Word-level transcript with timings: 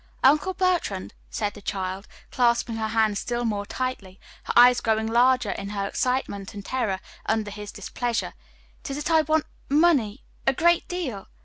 "Uncle 0.23 0.55
Bertrand," 0.55 1.13
said 1.29 1.53
the 1.53 1.61
child, 1.61 2.07
clasping 2.31 2.75
her 2.77 2.87
hands 2.87 3.19
still 3.19 3.45
more 3.45 3.67
tightly, 3.67 4.19
her 4.45 4.53
eyes 4.55 4.81
growing 4.81 5.05
larger 5.05 5.51
in 5.51 5.69
her 5.69 5.85
excitement 5.85 6.55
and 6.55 6.65
terror 6.65 6.99
under 7.27 7.51
his 7.51 7.71
displeasure, 7.71 8.33
"it 8.83 8.89
is 8.89 8.97
that 9.03 9.11
I 9.13 9.21
want 9.21 9.45
money 9.69 10.23
a 10.47 10.53
great 10.53 10.87
deal. 10.87 11.27